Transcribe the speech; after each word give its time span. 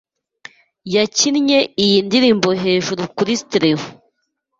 Yakinnye 0.95 1.59
iyi 1.83 1.97
ndirimbo 2.07 2.49
hejuru 2.63 3.01
kuri 3.17 3.31
stereo 3.41 3.79